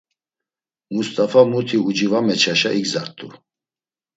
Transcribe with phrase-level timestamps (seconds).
[0.93, 3.27] Must̆afa muti uci va meçaşa igzart̆u.